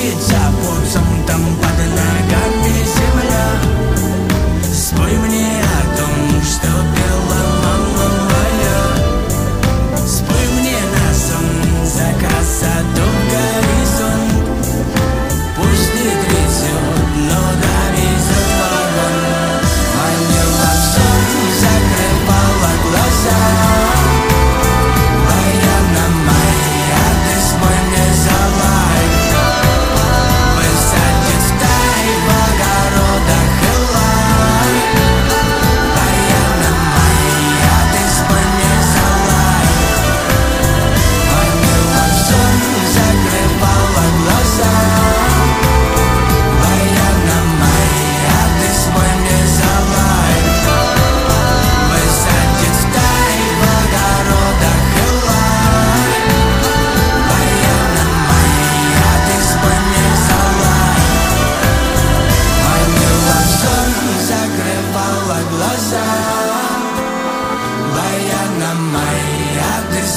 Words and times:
kids 0.00 0.39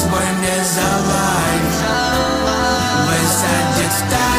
свой 0.04 0.32
мне 0.38 0.64
за 0.64 0.88
лайк. 1.08 1.74
Высадит 3.06 3.92
в 3.92 4.10
тайну 4.10 4.33